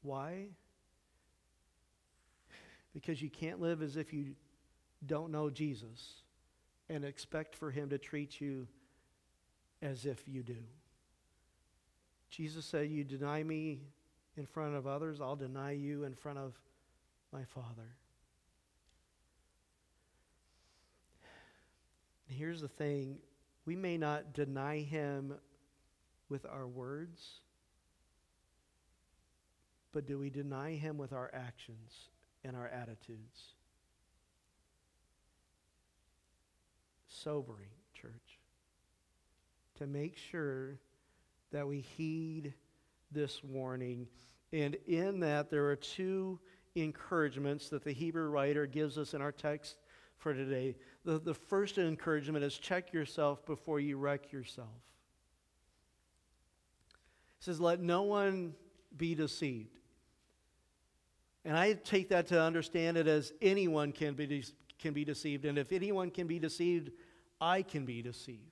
[0.03, 0.49] Why?
[2.93, 4.35] Because you can't live as if you
[5.07, 6.23] don't know Jesus
[6.91, 8.69] and expect for him to treat you
[9.81, 10.57] as if you do.
[12.29, 13.81] Jesus said, You deny me
[14.37, 16.61] in front of others, I'll deny you in front of
[17.33, 17.97] my Father.
[22.29, 23.19] Here's the thing
[23.65, 25.35] we may not deny him
[26.29, 27.41] with our words,
[29.93, 32.09] but do we deny him with our actions
[32.45, 33.55] and our attitudes?
[37.09, 38.39] sobering, church,
[39.77, 40.79] to make sure
[41.53, 42.55] that we heed
[43.11, 44.07] this warning.
[44.53, 46.39] And in that, there are two
[46.75, 49.77] encouragements that the Hebrew writer gives us in our text
[50.19, 50.77] for today.
[51.09, 54.69] The, the first encouragement is check yourself before you wreck yourself.
[57.41, 58.53] It says, Let no one
[58.95, 59.79] be deceived.
[61.47, 64.45] And I take that to understand it as anyone can be, de-
[64.79, 65.47] can be deceived.
[65.47, 66.91] And if anyone can be deceived,
[67.41, 68.43] I can be deceived.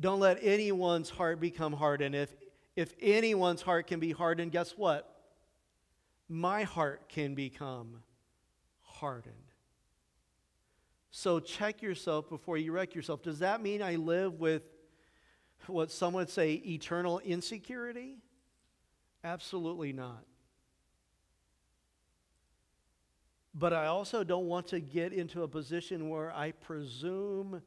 [0.00, 2.16] Don't let anyone's heart become hardened.
[2.16, 2.34] If,
[2.74, 5.08] if anyone's heart can be hardened, guess what?
[6.28, 8.02] My heart can become
[8.82, 9.43] hardened.
[11.16, 13.22] So check yourself before you wreck yourself.
[13.22, 14.64] Does that mean I live with
[15.68, 18.16] what some would say eternal insecurity?
[19.22, 20.24] Absolutely not.
[23.54, 27.62] But I also don't want to get into a position where I presume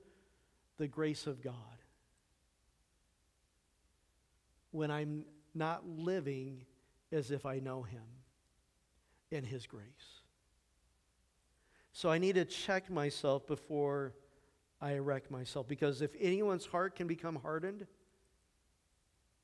[0.77, 1.53] the grace of God
[4.71, 5.23] when I'm
[5.55, 6.65] not living
[7.13, 8.03] as if I know Him
[9.31, 10.16] in His grace.
[11.97, 14.13] So I need to check myself before
[14.79, 17.87] I wreck myself because if anyone's heart can become hardened,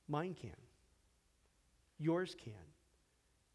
[0.08, 0.52] mine can.
[1.98, 2.54] Yours can.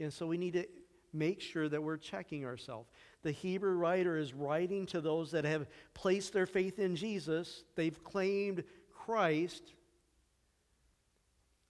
[0.00, 0.66] And so we need to
[1.12, 2.90] make sure that we're checking ourselves.
[3.22, 8.02] The Hebrew writer is writing to those that have placed their faith in Jesus, they've
[8.02, 9.74] claimed Christ,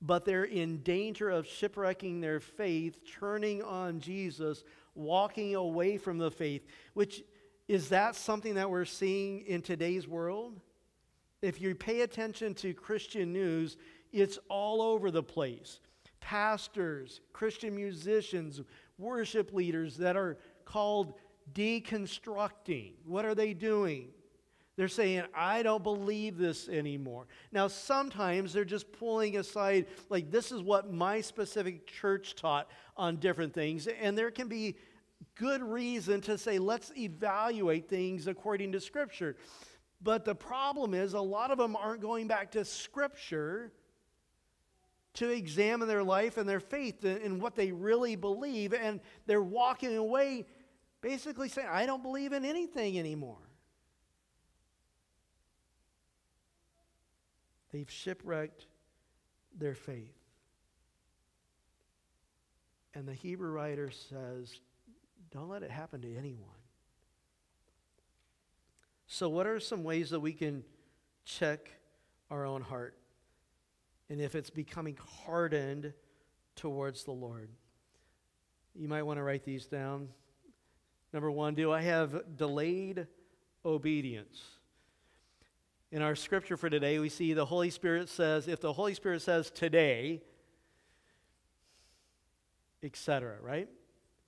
[0.01, 4.65] but they're in danger of shipwrecking their faith, turning on Jesus,
[4.99, 7.23] walking away from the faith, which
[7.69, 10.61] is that something that we're seeing in today's world?
[11.41, 13.77] If you pay attention to Christian news,
[14.13, 15.81] it's all over the place.
[16.21, 18.61] Pastors, Christian musicians,
[18.99, 21.15] worship leaders that are called
[21.53, 22.93] deconstructing.
[23.05, 24.09] What are they doing?
[24.79, 27.27] They're saying, I don't believe this anymore.
[27.51, 33.17] Now, sometimes they're just pulling aside, like, this is what my specific church taught on
[33.17, 33.89] different things.
[33.89, 34.77] And there can be
[35.35, 39.35] good reason to say, let's evaluate things according to Scripture.
[40.01, 43.73] But the problem is, a lot of them aren't going back to Scripture
[45.15, 48.73] to examine their life and their faith and what they really believe.
[48.73, 50.47] And they're walking away
[51.01, 53.48] basically saying, I don't believe in anything anymore.
[57.73, 58.67] They've shipwrecked
[59.59, 60.15] their faith.
[62.95, 64.61] And the Hebrew writer says,
[65.31, 66.49] don't let it happen to anyone.
[69.07, 70.65] So, what are some ways that we can
[71.25, 71.71] check
[72.31, 72.99] our own heart?
[74.11, 75.93] and if it's becoming hardened
[76.57, 77.51] towards the Lord.
[78.75, 80.09] You might want to write these down.
[81.13, 83.07] Number one, do I have delayed
[83.65, 84.41] obedience?
[85.91, 89.23] In our scripture for today, we see the Holy Spirit says, if the Holy Spirit
[89.23, 90.21] says today,
[92.83, 93.69] etc., right?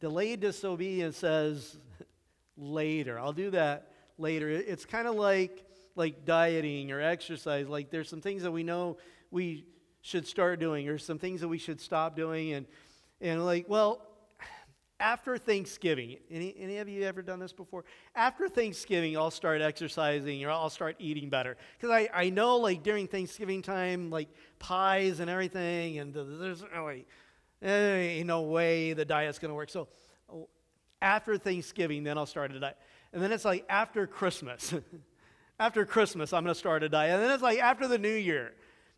[0.00, 1.76] Delayed disobedience says
[2.56, 3.18] later.
[3.18, 4.48] I'll do that later.
[4.48, 7.68] It's kind of like like dieting or exercise.
[7.68, 8.96] Like there's some things that we know
[9.30, 9.66] we
[10.00, 12.66] should start doing or some things that we should stop doing and
[13.20, 14.00] and like well
[15.00, 17.84] after Thanksgiving, any, any of you ever done this before?
[18.14, 21.56] After Thanksgiving, I'll start exercising or I'll start eating better.
[21.76, 27.06] Because I, I know, like, during Thanksgiving time, like, pies and everything, and there's really
[27.62, 29.70] oh, eh, ain't no way the diet's going to work.
[29.70, 29.88] So
[31.02, 32.76] after Thanksgiving, then I'll start a diet.
[33.12, 34.74] And then it's like after Christmas.
[35.58, 37.14] after Christmas, I'm going to start a diet.
[37.14, 38.52] And then it's like after the new year.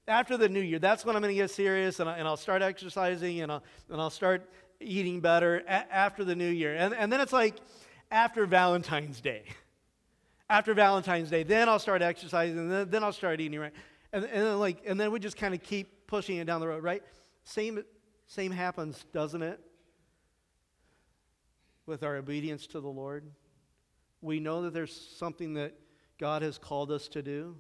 [0.08, 2.36] After the new year, that's when I'm going to get serious and, I, and I'll
[2.36, 4.50] start exercising and I'll, and I'll start
[4.82, 6.74] eating better a- after the new year.
[6.74, 7.56] And, and then it's like
[8.10, 9.44] after Valentine's Day.
[10.50, 13.72] After Valentine's Day, then I'll start exercising, and then, then I'll start eating right.
[14.12, 16.68] And, and then like, and then we just kind of keep pushing it down the
[16.68, 17.02] road, right?
[17.44, 17.82] Same,
[18.26, 19.58] same happens, doesn't it?
[21.86, 23.30] With our obedience to the Lord.
[24.20, 25.72] We know that there's something that
[26.18, 27.56] God has called us to do.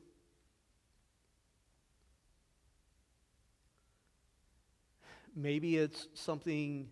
[5.34, 6.90] Maybe it's something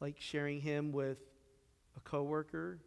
[0.00, 1.18] like sharing him with
[1.96, 2.78] a coworker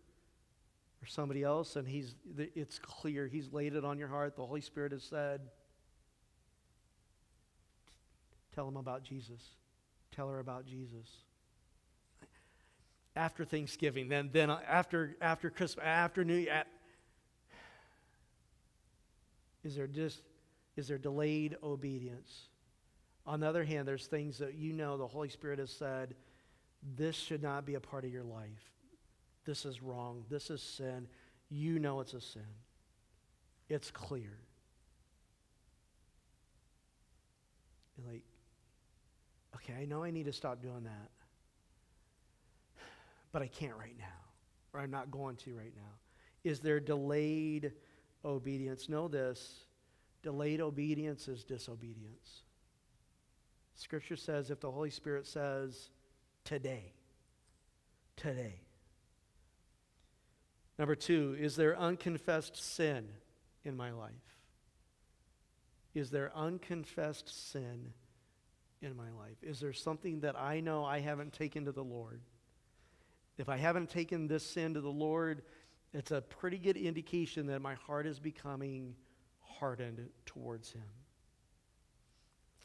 [1.02, 4.62] or somebody else and he's it's clear he's laid it on your heart the holy
[4.62, 5.42] spirit has said
[8.54, 9.42] tell him about jesus.
[10.16, 11.08] Tell her about jesus.
[13.16, 16.64] After thanksgiving then then uh, after after christmas after new year
[19.64, 20.22] is there just
[20.78, 22.48] is there delayed obedience?
[23.26, 26.16] On the other hand there's things that you know the holy spirit has said
[26.96, 28.72] this should not be a part of your life.
[29.46, 30.26] This is wrong.
[30.30, 31.08] This is sin.
[31.50, 32.42] You know it's a sin.
[33.70, 34.38] It's clear.
[37.98, 38.24] You're like,
[39.56, 41.10] okay, I know I need to stop doing that,
[43.32, 44.06] but I can't right now,
[44.74, 45.92] or I'm not going to right now.
[46.44, 47.74] Is there delayed
[48.26, 48.90] obedience?
[48.90, 49.66] Know this
[50.24, 52.44] delayed obedience is disobedience.
[53.76, 55.90] Scripture says if the Holy Spirit says,
[56.44, 56.94] today.
[58.16, 58.62] Today.
[60.78, 63.08] Number two, is there unconfessed sin
[63.64, 64.12] in my life?
[65.94, 67.94] Is there unconfessed sin
[68.82, 69.38] in my life?
[69.44, 72.22] Is there something that I know I haven't taken to the Lord?
[73.38, 75.44] If I haven't taken this sin to the Lord,
[75.94, 78.96] it's a pretty good indication that my heart is becoming
[79.40, 80.84] hardened towards Him.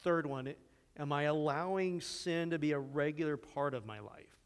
[0.03, 0.55] Third one,
[0.99, 4.37] Am I allowing sin to be a regular part of my life?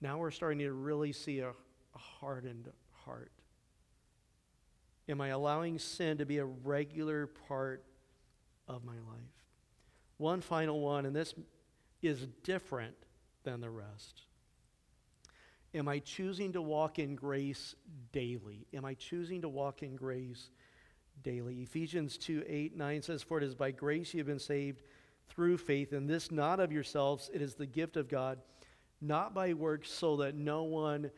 [0.00, 2.70] Now we're starting to really see a, a hardened
[3.04, 3.32] heart.
[5.08, 7.84] Am I allowing sin to be a regular part
[8.68, 9.44] of my life?
[10.18, 11.34] One final one, and this
[12.02, 12.94] is different
[13.42, 14.22] than the rest.
[15.74, 17.74] Am I choosing to walk in grace
[18.12, 18.66] daily?
[18.72, 20.50] Am I choosing to walk in grace
[21.22, 21.62] daily.
[21.62, 24.82] Ephesians 2 8, 9 says, For it is by grace you have been saved
[25.28, 28.38] through faith, and this not of yourselves, it is the gift of God,
[29.00, 31.10] not by works, so that no one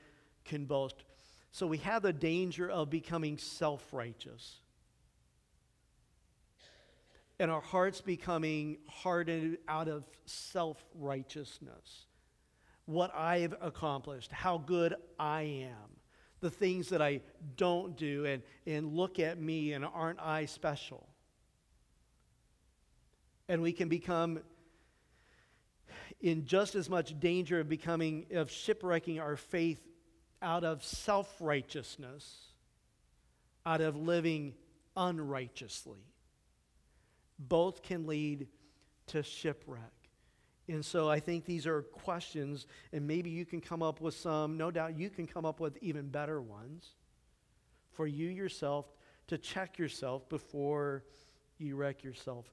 [0.44, 1.04] can boast.
[1.52, 4.56] So we have the danger of becoming self righteous.
[7.38, 12.06] And our hearts becoming hardened out of self righteousness.
[12.84, 15.99] What I've accomplished, how good I am
[16.40, 17.20] the things that I
[17.56, 21.06] don't do and, and look at me and aren't I special?
[23.48, 24.40] And we can become
[26.20, 29.80] in just as much danger of becoming, of shipwrecking our faith
[30.42, 32.52] out of self righteousness,
[33.64, 34.54] out of living
[34.96, 36.04] unrighteously.
[37.38, 38.48] Both can lead
[39.08, 39.99] to shipwreck.
[40.70, 44.56] And so I think these are questions, and maybe you can come up with some.
[44.56, 46.90] No doubt you can come up with even better ones
[47.92, 48.86] for you yourself
[49.26, 51.04] to check yourself before
[51.58, 52.50] you wreck yourself.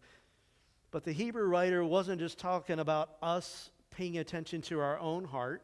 [0.92, 5.64] But the Hebrew writer wasn't just talking about us paying attention to our own heart.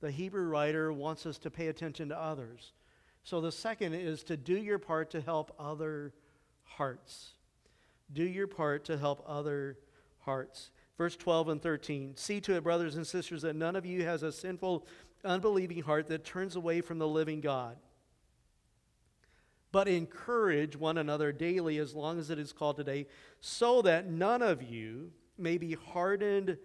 [0.00, 2.72] The Hebrew writer wants us to pay attention to others.
[3.24, 6.12] So the second is to do your part to help other
[6.64, 7.32] hearts.
[8.12, 9.78] Do your part to help other
[10.20, 10.70] hearts.
[10.98, 14.22] Verse 12 and 13 See to it, brothers and sisters, that none of you has
[14.22, 14.86] a sinful,
[15.24, 17.76] unbelieving heart that turns away from the living God.
[19.70, 23.06] But encourage one another daily as long as it is called today,
[23.40, 26.58] so that none of you may be hardened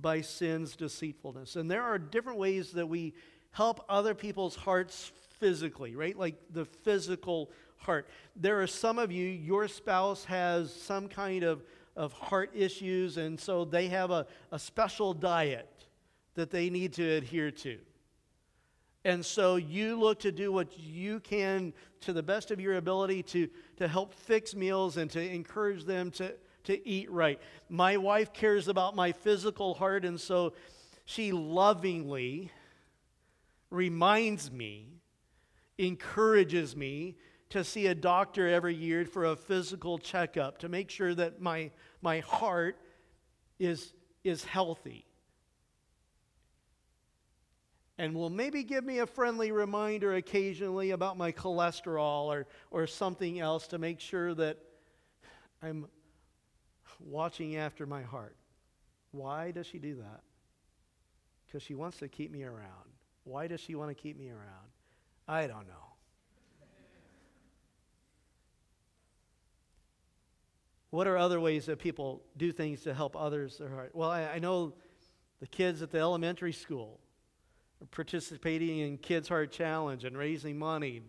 [0.00, 1.56] by sin's deceitfulness.
[1.56, 3.14] And there are different ways that we
[3.50, 6.16] help other people's hearts physically, right?
[6.16, 8.08] Like the physical heart.
[8.36, 11.62] There are some of you, your spouse has some kind of
[11.96, 15.68] of heart issues, and so they have a, a special diet
[16.34, 17.78] that they need to adhere to.
[19.04, 21.72] And so you look to do what you can
[22.02, 26.10] to the best of your ability to, to help fix meals and to encourage them
[26.12, 26.34] to,
[26.64, 27.40] to eat right.
[27.68, 30.52] My wife cares about my physical heart, and so
[31.04, 32.52] she lovingly
[33.70, 34.86] reminds me,
[35.78, 37.16] encourages me
[37.52, 41.70] to see a doctor every year for a physical checkup to make sure that my,
[42.00, 42.78] my heart
[43.58, 43.92] is,
[44.24, 45.04] is healthy.
[47.98, 53.38] And will maybe give me a friendly reminder occasionally about my cholesterol or, or something
[53.38, 54.56] else to make sure that
[55.62, 55.86] I'm
[57.00, 58.34] watching after my heart.
[59.10, 60.22] Why does she do that?
[61.46, 62.88] Because she wants to keep me around.
[63.24, 64.70] Why does she want to keep me around?
[65.28, 65.91] I don't know.
[70.92, 73.62] What are other ways that people do things to help others?
[73.94, 74.74] Well, I, I know
[75.40, 77.00] the kids at the elementary school
[77.80, 81.00] are participating in Kids Heart Challenge and raising money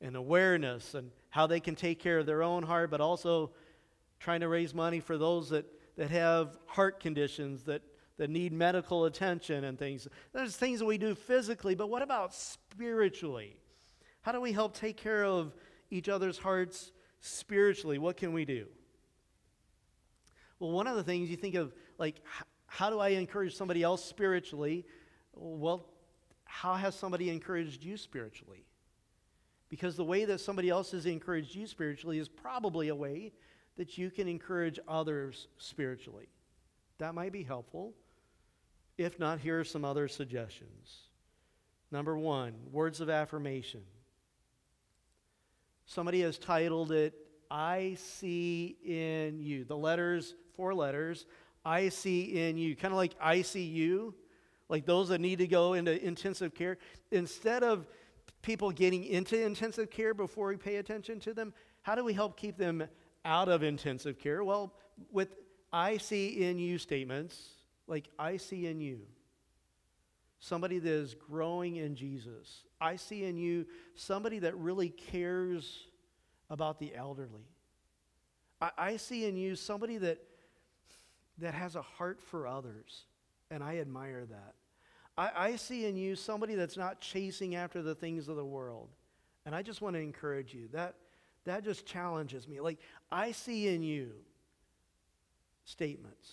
[0.00, 3.50] and awareness and how they can take care of their own heart, but also
[4.18, 5.66] trying to raise money for those that,
[5.98, 7.82] that have heart conditions that,
[8.16, 10.08] that need medical attention and things.
[10.32, 13.58] There's things that we do physically, but what about spiritually?
[14.22, 15.54] How do we help take care of
[15.90, 17.98] each other's hearts spiritually?
[17.98, 18.68] What can we do?
[20.58, 22.22] Well, one of the things you think of, like,
[22.66, 24.86] how do I encourage somebody else spiritually?
[25.34, 25.86] Well,
[26.44, 28.64] how has somebody encouraged you spiritually?
[29.68, 33.32] Because the way that somebody else has encouraged you spiritually is probably a way
[33.76, 36.28] that you can encourage others spiritually.
[36.98, 37.92] That might be helpful.
[38.96, 41.08] If not, here are some other suggestions.
[41.90, 43.82] Number one, words of affirmation.
[45.84, 47.14] Somebody has titled it,
[47.50, 49.64] I see in you.
[49.64, 51.26] The letters four letters,
[51.64, 54.12] I see in you, kind of like ICU,
[54.68, 56.78] like those that need to go into intensive care.
[57.10, 57.86] Instead of
[58.42, 61.52] people getting into intensive care before we pay attention to them,
[61.82, 62.86] how do we help keep them
[63.24, 64.42] out of intensive care?
[64.44, 64.72] Well,
[65.10, 65.28] with
[65.72, 67.48] I see in you statements,
[67.86, 69.00] like I see in you
[70.38, 72.64] somebody that is growing in Jesus.
[72.80, 75.86] I see in you somebody that really cares
[76.50, 77.48] about the elderly.
[78.60, 80.18] I, I see in you somebody that
[81.38, 83.04] that has a heart for others,
[83.50, 84.54] and I admire that.
[85.18, 88.88] I, I see in you somebody that's not chasing after the things of the world,
[89.44, 90.68] and I just want to encourage you.
[90.72, 90.94] That,
[91.44, 92.60] that just challenges me.
[92.60, 92.78] Like,
[93.10, 94.12] I see in you
[95.64, 96.30] statements,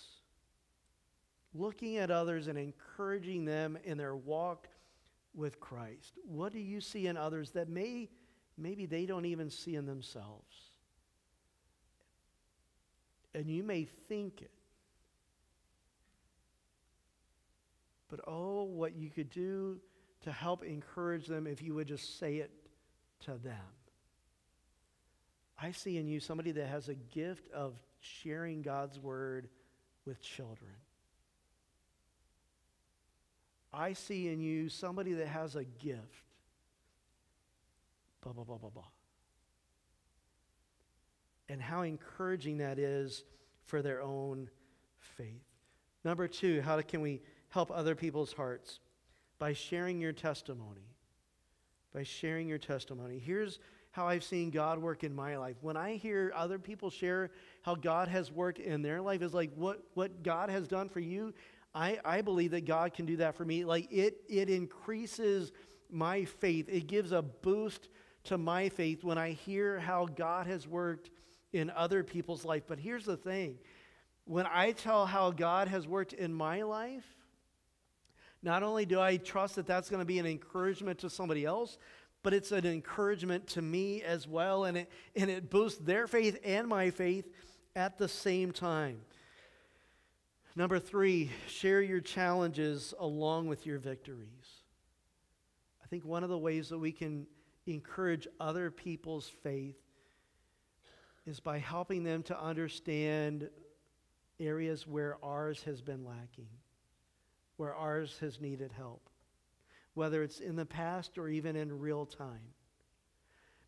[1.54, 4.68] looking at others and encouraging them in their walk
[5.34, 6.14] with Christ.
[6.26, 8.08] What do you see in others that may
[8.56, 10.56] maybe they don't even see in themselves?
[13.34, 14.50] And you may think it.
[18.14, 19.80] But oh, what you could do
[20.22, 22.52] to help encourage them if you would just say it
[23.24, 23.56] to them.
[25.60, 29.48] I see in you somebody that has a gift of sharing God's word
[30.06, 30.70] with children.
[33.72, 35.98] I see in you somebody that has a gift.
[38.22, 38.84] Blah, blah, blah, blah, blah.
[41.48, 43.24] And how encouraging that is
[43.64, 44.50] for their own
[45.00, 45.42] faith.
[46.04, 47.20] Number two, how can we
[47.54, 48.80] help other people's hearts
[49.38, 50.88] by sharing your testimony.
[51.94, 53.20] By sharing your testimony.
[53.20, 53.60] Here's
[53.92, 55.54] how I've seen God work in my life.
[55.60, 57.30] When I hear other people share
[57.62, 60.98] how God has worked in their life, is like what, what God has done for
[60.98, 61.32] you.
[61.72, 63.64] I, I believe that God can do that for me.
[63.64, 65.52] Like it, it increases
[65.88, 66.68] my faith.
[66.68, 67.88] It gives a boost
[68.24, 71.10] to my faith when I hear how God has worked
[71.52, 72.64] in other people's life.
[72.66, 73.58] But here's the thing
[74.24, 77.04] when I tell how God has worked in my life,
[78.44, 81.78] not only do I trust that that's going to be an encouragement to somebody else,
[82.22, 84.64] but it's an encouragement to me as well.
[84.64, 87.24] And it, and it boosts their faith and my faith
[87.74, 89.00] at the same time.
[90.54, 94.62] Number three, share your challenges along with your victories.
[95.82, 97.26] I think one of the ways that we can
[97.66, 99.78] encourage other people's faith
[101.26, 103.48] is by helping them to understand
[104.38, 106.48] areas where ours has been lacking
[107.56, 109.08] where ours has needed help,
[109.94, 112.52] whether it's in the past or even in real time.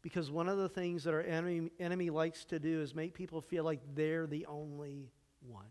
[0.03, 3.41] Because one of the things that our enemy, enemy likes to do is make people
[3.41, 5.11] feel like they're the only
[5.41, 5.67] one.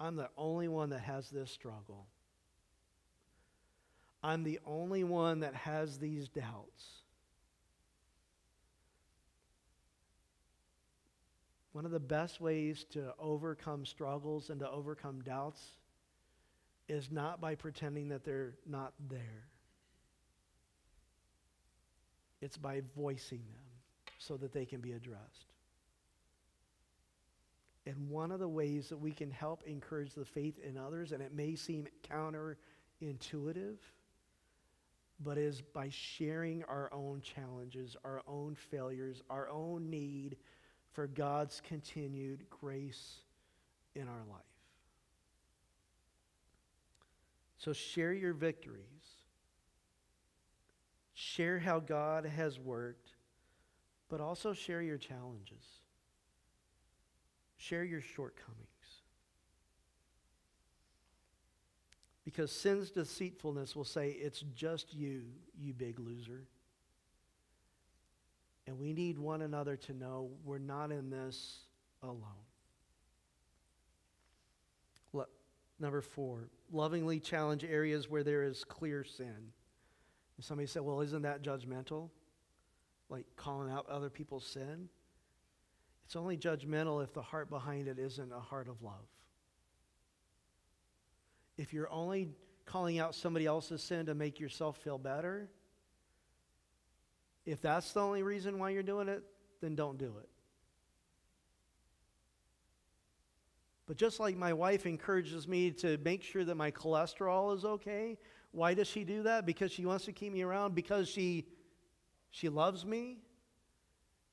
[0.00, 2.06] I'm the only one that has this struggle.
[4.22, 6.99] I'm the only one that has these doubts.
[11.72, 15.62] One of the best ways to overcome struggles and to overcome doubts
[16.88, 19.46] is not by pretending that they're not there.
[22.40, 23.62] It's by voicing them
[24.18, 25.52] so that they can be addressed.
[27.86, 31.22] And one of the ways that we can help encourage the faith in others, and
[31.22, 33.76] it may seem counterintuitive,
[35.22, 40.36] but is by sharing our own challenges, our own failures, our own need
[40.92, 43.20] for God's continued grace
[43.94, 44.40] in our life.
[47.58, 48.84] So share your victories.
[51.12, 53.10] Share how God has worked,
[54.08, 55.64] but also share your challenges.
[57.58, 58.66] Share your shortcomings.
[62.24, 65.24] Because sin's deceitfulness will say, It's just you,
[65.58, 66.44] you big loser.
[68.70, 71.58] And we need one another to know we're not in this
[72.04, 72.22] alone.
[75.12, 75.28] Look,
[75.80, 79.26] number four, lovingly challenge areas where there is clear sin.
[80.36, 82.10] And somebody said, Well, isn't that judgmental?
[83.08, 84.88] Like calling out other people's sin?
[86.04, 89.08] It's only judgmental if the heart behind it isn't a heart of love
[91.60, 92.30] if you're only
[92.64, 95.50] calling out somebody else's sin to make yourself feel better,
[97.46, 99.22] if that's the only reason why you're doing it,
[99.60, 100.28] then don't do it.
[103.86, 108.18] But just like my wife encourages me to make sure that my cholesterol is okay,
[108.52, 109.46] why does she do that?
[109.46, 111.46] Because she wants to keep me around because she
[112.30, 113.18] she loves me.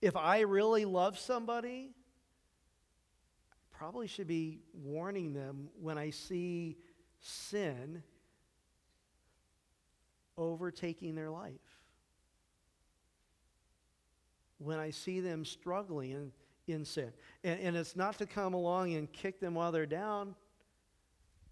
[0.01, 1.95] If I really love somebody,
[3.51, 6.77] I probably should be warning them when I see
[7.19, 8.03] sin
[10.37, 11.66] overtaking their life.
[14.59, 16.31] When I see them struggling in,
[16.67, 17.11] in sin.
[17.43, 20.35] And, and it's not to come along and kick them while they're down,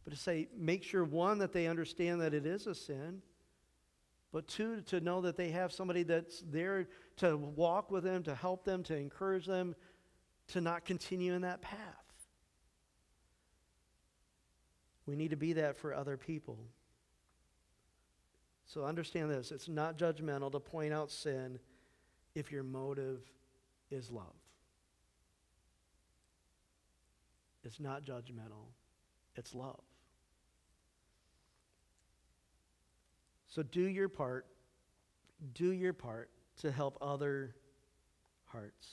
[0.03, 3.22] but to say, make sure, one, that they understand that it is a sin,
[4.32, 6.88] but two, to know that they have somebody that's there
[7.18, 9.76] to walk with them, to help them, to encourage them
[10.47, 11.80] to not continue in that path.
[15.06, 16.58] We need to be that for other people.
[18.66, 21.60] So understand this it's not judgmental to point out sin
[22.36, 23.22] if your motive
[23.90, 24.36] is love.
[27.64, 28.68] It's not judgmental,
[29.36, 29.82] it's love.
[33.48, 34.46] So do your part.
[35.54, 36.30] Do your part
[36.62, 37.56] to help other
[38.46, 38.88] hearts.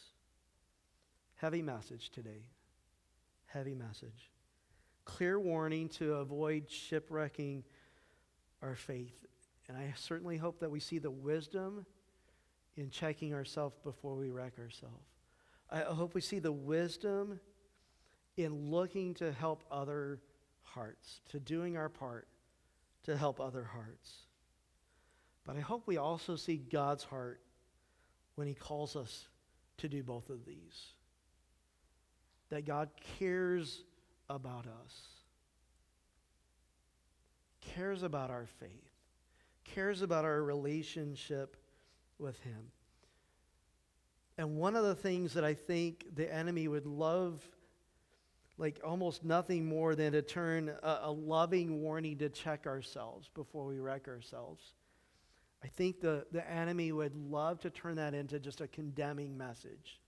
[1.36, 2.46] Heavy message today.
[3.46, 4.30] Heavy message
[5.04, 7.64] clear warning to avoid shipwrecking
[8.62, 9.26] our faith.
[9.68, 11.86] And I certainly hope that we see the wisdom
[12.76, 15.06] in checking ourselves before we wreck ourselves.
[15.70, 17.40] I hope we see the wisdom
[18.36, 20.20] in looking to help other
[20.62, 22.28] hearts, to doing our part
[23.04, 24.12] to help other hearts.
[25.44, 27.40] But I hope we also see God's heart
[28.36, 29.28] when He calls us
[29.78, 30.92] to do both of these.
[32.50, 33.82] That God cares
[34.28, 34.94] about us,
[37.60, 38.90] cares about our faith,
[39.64, 41.56] cares about our relationship
[42.22, 42.70] with Him.
[44.38, 47.42] And one of the things that I think the enemy would love,
[48.56, 53.66] like almost nothing more than to turn a, a loving warning to check ourselves before
[53.66, 54.72] we wreck ourselves.
[55.62, 60.00] I think the, the enemy would love to turn that into just a condemning message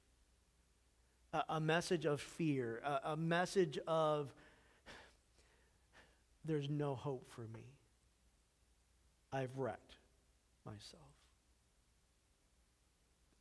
[1.35, 4.33] a, a message of fear, a, a message of
[6.45, 7.65] there's no hope for me.
[9.33, 9.97] I've wrecked
[10.65, 11.04] myself.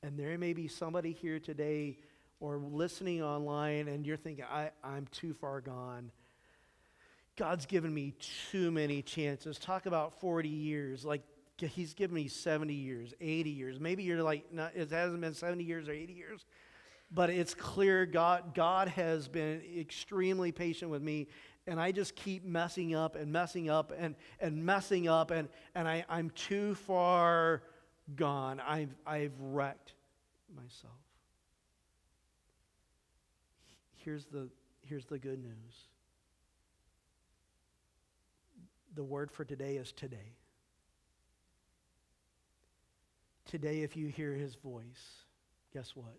[0.03, 1.97] And there may be somebody here today
[2.39, 6.11] or listening online and you're thinking, I, I'm too far gone.
[7.37, 8.13] God's given me
[8.51, 9.57] too many chances.
[9.57, 11.03] Talk about 40 years.
[11.03, 11.23] Like,
[11.57, 13.79] He's given me 70 years, 80 years.
[13.79, 16.45] Maybe you're like, not, it hasn't been 70 years or 80 years
[17.13, 21.27] but it's clear God, God has been extremely patient with me,
[21.67, 25.87] and I just keep messing up and messing up and, and messing up, and, and
[25.87, 27.61] I, I'm too far
[28.15, 28.59] gone.
[28.59, 29.93] I've, I've wrecked
[30.55, 30.93] myself.
[33.97, 34.49] Here's the,
[34.81, 35.87] here's the good news
[38.95, 40.35] the word for today is today.
[43.47, 45.23] Today, if you hear his voice,
[45.73, 46.13] guess what?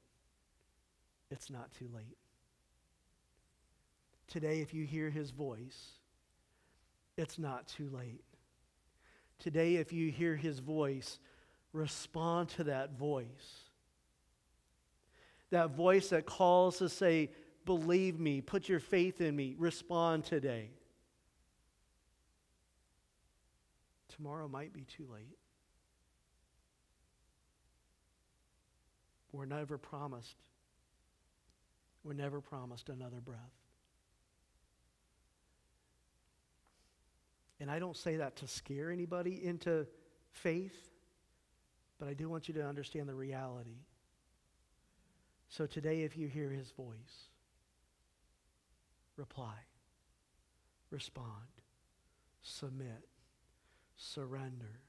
[1.35, 2.17] it's not too late.
[4.29, 5.91] Today, if you hear his voice,
[7.17, 8.25] it's not too late.
[9.39, 11.19] Today, if you hear his voice,
[11.75, 13.27] respond to that voice.
[15.51, 17.31] That voice that calls to say,
[17.67, 20.71] Believe me, put your faith in me, respond today.
[24.15, 25.39] Tomorrow might be too late.
[29.33, 30.37] We're never promised
[32.05, 33.39] We're never promised another breath.
[37.61, 39.87] And I don't say that to scare anybody into
[40.31, 40.94] faith,
[41.99, 43.79] but I do want you to understand the reality.
[45.49, 47.29] So today, if you hear his voice,
[49.17, 49.55] reply,
[50.91, 51.29] respond,
[52.43, 53.09] submit,
[53.97, 54.81] surrender,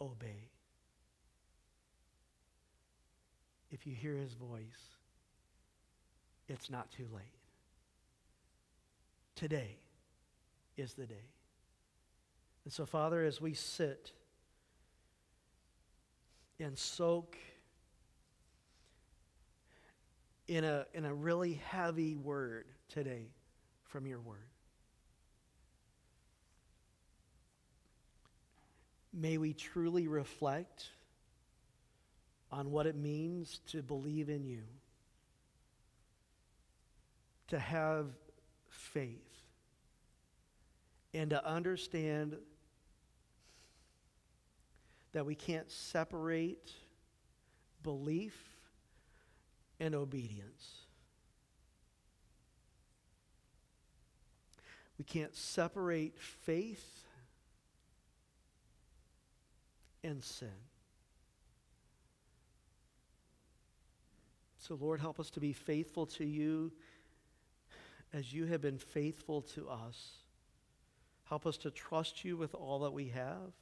[0.00, 0.50] obey.
[3.70, 4.90] If you hear his voice,
[6.48, 7.22] it's not too late.
[9.34, 9.78] Today
[10.76, 11.30] is the day.
[12.64, 14.12] And so, Father, as we sit
[16.60, 17.36] and soak
[20.48, 23.26] in a, in a really heavy word today
[23.84, 24.38] from your word,
[29.12, 30.88] may we truly reflect
[32.50, 34.62] on what it means to believe in you,
[37.48, 38.06] to have
[38.68, 39.18] faith,
[41.14, 42.36] and to understand
[45.12, 46.72] that we can't separate
[47.82, 48.36] belief
[49.78, 50.82] and obedience.
[54.98, 57.04] We can't separate faith
[60.04, 60.48] and sin.
[64.58, 66.72] So, Lord, help us to be faithful to you
[68.12, 70.10] as you have been faithful to us.
[71.24, 73.52] Help us to trust you with all that we have.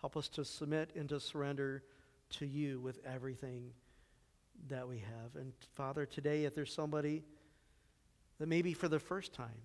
[0.00, 1.82] Help us to submit and to surrender
[2.30, 3.70] to you with everything
[4.68, 5.40] that we have.
[5.40, 7.22] And Father, today, if there's somebody
[8.38, 9.62] that maybe for the first time,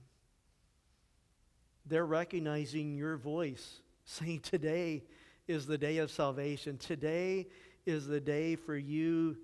[1.86, 5.04] they're recognizing your voice, saying, Today
[5.48, 6.78] is the day of salvation.
[6.78, 7.48] Today
[7.86, 9.38] is the day for you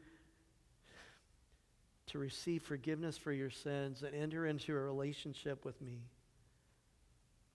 [2.08, 6.00] to receive forgiveness for your sins and enter into a relationship with me.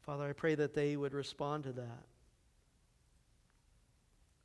[0.02, 2.04] Father, I pray that they would respond to that.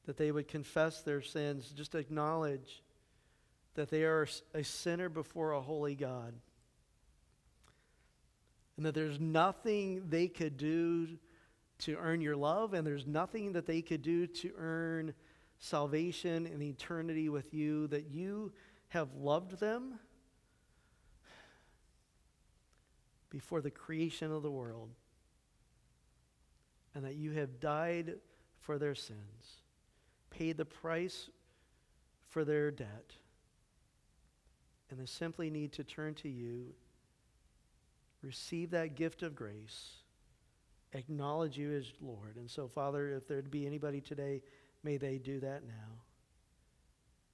[0.07, 2.81] That they would confess their sins, just acknowledge
[3.75, 6.33] that they are a sinner before a holy God.
[8.77, 11.19] And that there's nothing they could do
[11.79, 15.13] to earn your love, and there's nothing that they could do to earn
[15.59, 18.51] salvation and eternity with you, that you
[18.87, 19.99] have loved them
[23.29, 24.89] before the creation of the world,
[26.95, 28.15] and that you have died
[28.61, 29.63] for their sins,
[30.37, 31.29] paid the price
[32.29, 33.13] for their debt,
[34.89, 36.67] and they simply need to turn to you,
[38.21, 39.95] receive that gift of grace,
[40.93, 42.35] acknowledge you as Lord.
[42.35, 44.41] And so, Father, if there'd be anybody today,
[44.83, 46.01] may they do that now.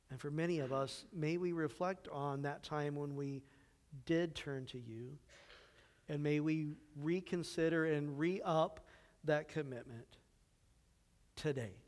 [0.09, 3.41] And for many of us, may we reflect on that time when we
[4.05, 5.17] did turn to you.
[6.07, 8.81] And may we reconsider and re up
[9.23, 10.05] that commitment
[11.35, 11.82] today.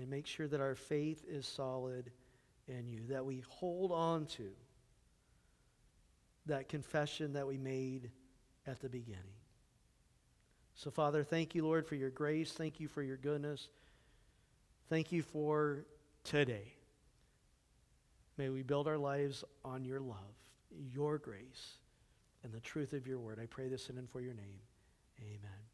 [0.00, 2.10] And make sure that our faith is solid
[2.66, 4.48] in you, that we hold on to
[6.46, 8.10] that confession that we made
[8.66, 9.20] at the beginning.
[10.74, 12.52] So, Father, thank you, Lord, for your grace.
[12.52, 13.68] Thank you for your goodness.
[14.88, 15.84] Thank you for
[16.24, 16.72] today.
[18.38, 20.16] May we build our lives on your love,
[20.94, 21.76] your grace,
[22.42, 23.38] and the truth of your word.
[23.38, 24.60] I pray this in and for your name.
[25.20, 25.69] Amen.